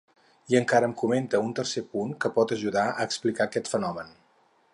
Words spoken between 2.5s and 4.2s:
ajudar a explicar aquest fenomen.